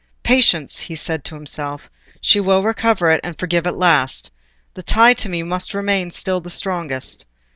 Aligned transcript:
"Patience!" 0.23 0.79
he 0.79 0.95
said 0.95 1.23
to 1.25 1.35
himself. 1.35 1.87
"She 2.21 2.39
will 2.39 2.63
recover 2.63 3.11
it, 3.11 3.21
and 3.23 3.37
forgive 3.37 3.67
at 3.67 3.77
last. 3.77 4.31
The 4.73 4.81
tie 4.81 5.13
to 5.13 5.29
me 5.29 5.43
must 5.43 5.65
still 5.67 5.77
remain 5.81 6.09
the 6.09 6.49
strongest." 6.49 7.23